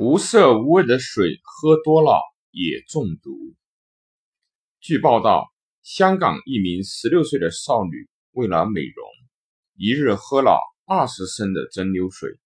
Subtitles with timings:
[0.00, 2.20] 无色无味的水喝多了
[2.52, 3.56] 也中毒。
[4.78, 5.52] 据报道，
[5.82, 9.04] 香港一名十六岁的少女为了美容，
[9.74, 12.38] 一日喝了二十升的蒸馏水，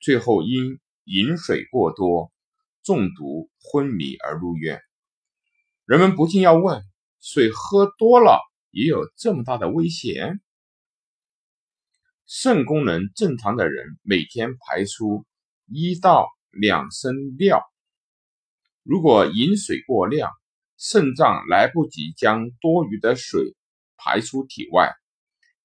[0.00, 2.32] 最后因饮水过多
[2.82, 4.80] 中毒昏迷而入院。
[5.84, 6.82] 人们不禁要问：
[7.20, 10.40] 水喝多了也有这么大的危险？
[12.24, 15.26] 肾功能正常的人每天排出
[15.66, 16.26] 一到
[16.60, 17.62] 两升尿，
[18.82, 20.30] 如果饮水过量，
[20.76, 23.54] 肾脏来不及将多余的水
[23.96, 24.92] 排出体外，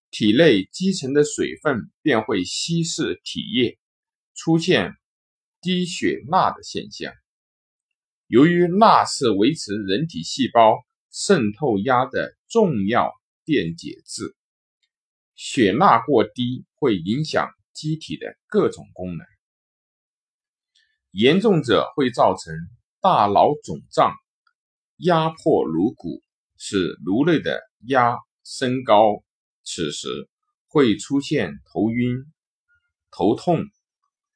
[0.09, 3.77] 体内积存的水分便会稀释体液，
[4.35, 4.95] 出现
[5.61, 7.13] 低血钠的现象。
[8.27, 13.11] 由于钠是维持人体细胞渗透压的重要
[13.45, 14.35] 电解质。
[15.35, 19.25] 血钠过低会影响机体的各种功能，
[21.13, 22.55] 严重者会造成
[22.99, 24.15] 大脑肿胀、
[24.97, 26.23] 压迫颅骨，
[26.57, 29.23] 使颅内的压升高，
[29.63, 30.07] 此时
[30.67, 32.25] 会出现头晕、
[33.11, 33.59] 头痛、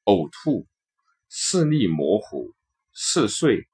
[0.04, 0.68] 呕吐、
[1.28, 2.54] 视力模糊、
[2.92, 3.66] 嗜睡、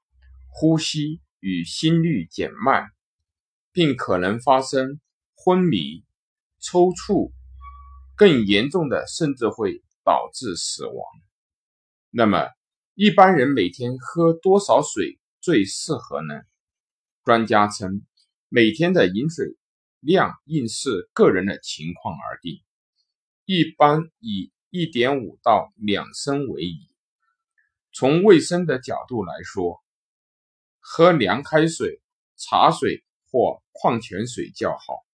[0.49, 2.89] 呼吸与心率减慢，
[3.71, 4.99] 并可能发生
[5.35, 6.03] 昏迷。
[6.59, 7.31] 抽搐，
[8.15, 10.95] 更严重的甚至会导致死亡。
[12.09, 12.47] 那么，
[12.97, 16.43] 一般人每天喝多少水最适合呢？
[17.25, 18.05] 专家称，
[18.47, 19.57] 每天的饮水
[19.99, 22.63] 量应视个人的情况而定，
[23.43, 26.87] 一般以一点五到两升为宜。
[27.91, 29.83] 从卫生的角度来说，
[30.79, 32.01] 喝凉开水、
[32.37, 35.05] 茶水或矿泉水较好，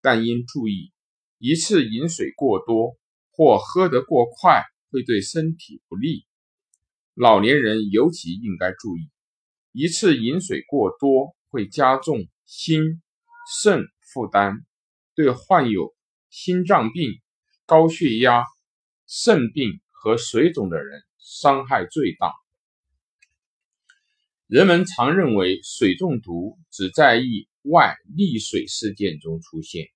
[0.00, 0.90] 但应注意。
[1.36, 2.96] 一次饮水过多
[3.30, 6.24] 或喝得过快会对身体不利，
[7.18, 9.08] 老年人尤其应该注意。
[9.72, 13.02] 一次饮水过多会加重心
[13.60, 14.64] 肾负担，
[15.14, 15.96] 对患有
[16.28, 17.12] 心脏病、
[17.64, 18.44] 高血压、
[19.06, 22.34] 肾病和水肿的人伤害最大。
[24.46, 29.86] 人们常认为水中毒只在意外溺水事件中出现。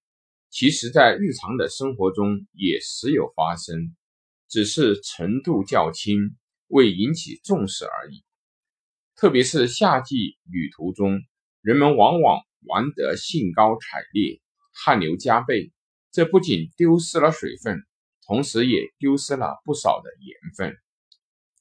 [0.48, 3.94] 其实，在日常的生活中也时有发生，
[4.48, 6.34] 只是程度较轻，
[6.70, 8.24] 未引起重视而已。
[9.16, 11.20] 特别是夏季旅途中，
[11.60, 14.40] 人们往往玩得兴高采烈，
[14.72, 15.72] 汗流浃背，
[16.10, 17.82] 这不仅丢失了水分，
[18.26, 20.74] 同时也丢失了不少的盐分。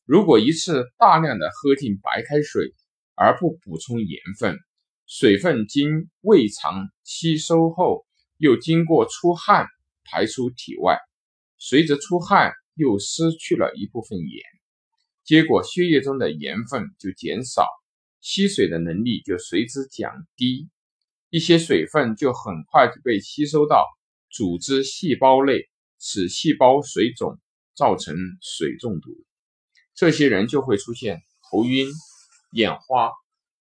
[0.05, 2.73] 如果一次大量的喝进白开水
[3.13, 4.57] 而不补充盐分，
[5.05, 8.05] 水分经胃肠吸收后，
[8.37, 9.67] 又经过出汗
[10.05, 10.97] 排出体外，
[11.57, 14.43] 随着出汗又失去了一部分盐，
[15.29, 17.63] 结果血液中的盐分就减少，
[18.19, 20.67] 吸水的能力就随之降低，
[21.29, 23.85] 一些水分就很快就被吸收到
[24.31, 25.69] 组织细胞内，
[25.99, 27.37] 使细胞水肿，
[27.75, 29.11] 造成水中毒。
[29.93, 31.87] 这些人就会出现头晕、
[32.53, 33.11] 眼花、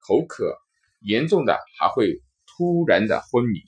[0.01, 0.57] 口渴，
[0.99, 3.61] 严重的还会突然的昏迷。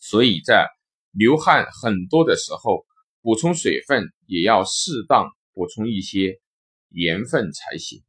[0.00, 0.66] 所以在
[1.12, 2.84] 流汗很多的时候，
[3.22, 6.40] 补充水分也要适当补充一些
[6.88, 8.02] 盐分才行。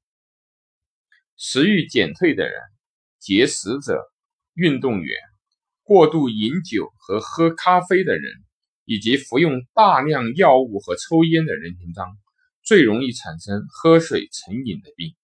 [1.36, 2.60] 食欲减退的人、
[3.20, 4.02] 节食者、
[4.54, 5.18] 运动员、
[5.84, 8.32] 过度饮酒和喝咖啡的人，
[8.86, 12.06] 以及服用大量药物和抽烟的人群中，
[12.64, 15.16] 最容易产生喝水成瘾的病。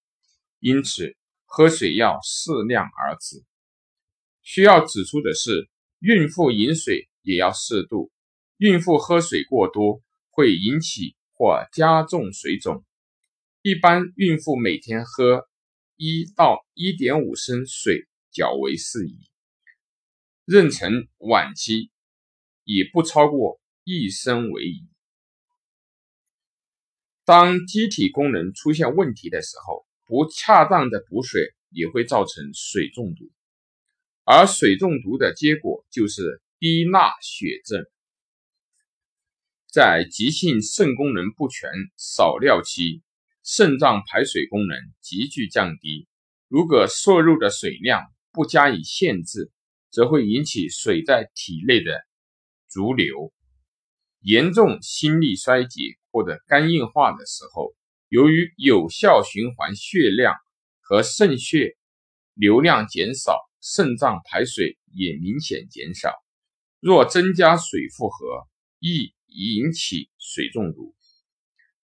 [0.59, 3.43] 因此，喝水要适量而止。
[4.41, 5.69] 需要指出的是。
[5.99, 8.11] 孕妇饮水也要适度，
[8.57, 12.85] 孕妇喝水过多会引起或加重水肿。
[13.67, 15.49] 一般孕妇每天喝
[15.95, 19.17] 一到一点五升水较为适宜，
[20.45, 21.89] 妊娠晚期
[22.63, 24.87] 以不超过一升为宜。
[27.23, 31.41] 当机体功能出现问题的时候，不恰当的补水
[31.71, 33.31] 也会造成水中毒。
[34.25, 37.83] 而水中毒的结果就是低钠血症。
[39.71, 41.67] 在急性肾功能不全、
[41.97, 43.01] 少尿期，
[43.45, 46.07] 肾脏排水功能急剧降低。
[46.47, 48.01] 如果摄入的水量
[48.31, 49.51] 不加以限制，
[49.91, 52.01] 则会引起水在体内的
[52.69, 53.31] 逐流。
[54.21, 57.75] 严重心力衰竭或者肝硬化的时候，
[58.09, 60.33] 由于有效循环血量
[60.81, 61.77] 和肾血
[62.33, 63.39] 流量减少。
[63.67, 66.11] 肾脏排水也明显减少，
[66.79, 68.47] 若增加水负荷，
[68.79, 70.94] 易引起水中毒。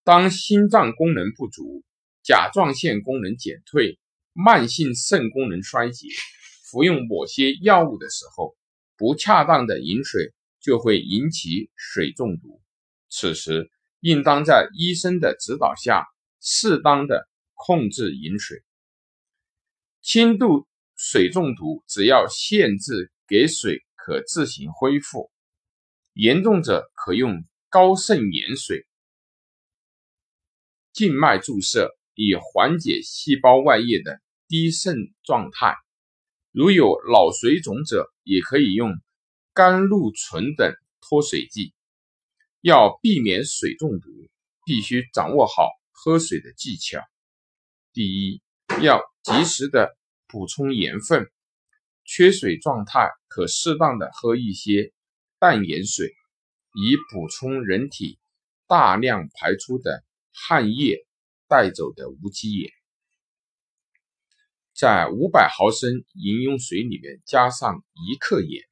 [0.08, 1.84] 当心脏功能不足，
[2.22, 3.98] 甲状腺功能减退、
[4.32, 6.08] 慢性肾功能衰竭，
[6.64, 8.56] 服用某些药物的时候，
[8.96, 10.32] 不恰当的饮水
[10.62, 12.62] 就会引起水中毒。
[13.10, 13.70] 此时
[14.00, 16.06] 应当在医生的指导下，
[16.40, 18.62] 适当的控制饮水。
[20.00, 20.66] 轻度
[20.96, 25.30] 水中毒只要限制给水，可自行恢复；
[26.14, 28.86] 严重者可用高渗盐水
[30.98, 35.76] 静脉注射，以缓解细胞外液的低渗状态。
[36.50, 38.90] 如有脑水肿者，也可以用
[39.54, 41.72] 甘露醇等脱水剂。
[42.62, 44.10] 要避免水中毒，
[44.66, 47.00] 必须掌握好喝水的技巧。
[47.92, 48.42] 第一，
[48.82, 49.96] 要及时的
[50.26, 51.30] 补充盐分，
[52.04, 54.92] 缺水状态可适当的喝一些
[55.38, 58.18] 淡盐水，以补充人体
[58.66, 60.02] 大量排出的
[60.40, 61.04] 汗液
[61.48, 62.70] 带走的无机盐。
[64.72, 68.62] 在五百毫升饮用水里面加上一克盐，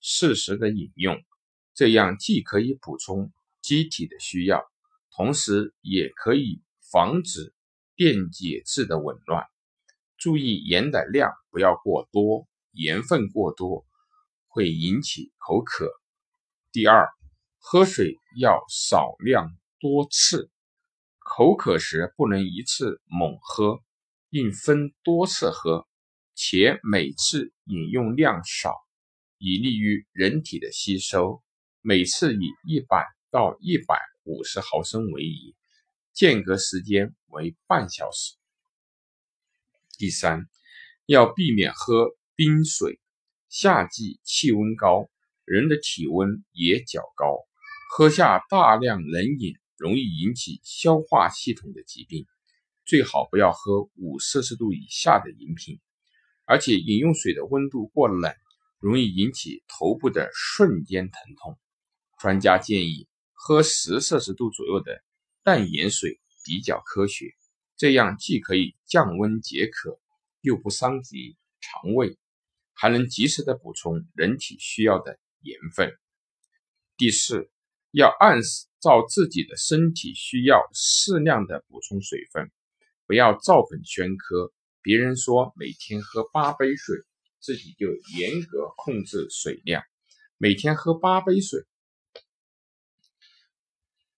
[0.00, 1.22] 适时的饮用。
[1.74, 4.64] 这样既可以补充机体的需要，
[5.10, 7.52] 同时也可以防止
[7.96, 9.44] 电解质的紊乱。
[10.16, 13.84] 注意盐的量不要过多，盐分过多
[14.46, 15.90] 会引起口渴。
[16.72, 17.08] 第二，
[17.58, 20.50] 喝水要少量多次，
[21.36, 23.82] 口渴时不能一次猛喝，
[24.30, 25.84] 应分多次喝，
[26.36, 28.76] 且每次饮用量少，
[29.38, 31.42] 以利于人体的吸收。
[31.80, 35.56] 每次以一百到一百五十毫升为宜，
[36.12, 38.36] 间隔时间为半小时。
[39.98, 40.46] 第三，
[41.04, 43.00] 要避免喝冰水。
[43.48, 45.10] 夏季气温高，
[45.44, 47.38] 人的体温也较高，
[47.90, 52.26] 喝下大量冷饮容易引起消化系统的疾病。
[52.84, 55.80] 最好不要喝五摄氏度以下的饮品，
[56.44, 58.34] 而且饮用水的温度过冷，
[58.78, 61.58] 容易引起头部的瞬间疼痛。
[62.18, 65.02] 专家建议喝十摄氏度左右的
[65.42, 67.34] 淡盐水比较科学，
[67.76, 69.98] 这样既可以降温解渴，
[70.42, 72.18] 又不伤及肠胃，
[72.74, 75.90] 还能及时的补充人体需要的盐分。
[76.96, 77.50] 第四，
[77.94, 78.40] 要按
[78.80, 82.50] 照自己的身体需要适量的补充水分，
[83.06, 84.52] 不要照本宣科。
[84.82, 86.96] 别人说每天喝八杯水，
[87.38, 87.86] 自己就
[88.18, 89.84] 严格控制水量，
[90.38, 91.64] 每天喝八杯水。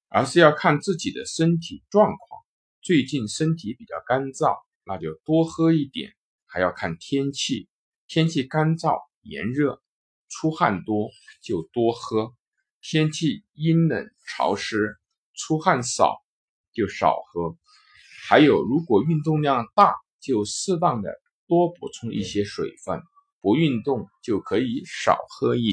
[0.08, 2.43] 而是要看自己的身体状况，
[2.81, 6.12] 最近身体比较干燥，那就多喝一点；
[6.46, 7.69] 还要看天气，
[8.06, 9.82] 天气干燥炎热，
[10.31, 11.11] 出汗多
[11.43, 12.34] 就多喝；
[12.88, 14.97] 天气阴冷潮湿，
[15.35, 16.23] 出汗少
[16.73, 17.56] 就少喝。
[18.29, 21.11] 还有，如果运动量大，就适当的
[21.49, 23.00] 多补充一些水分；
[23.41, 25.65] 不运动就可以少喝一。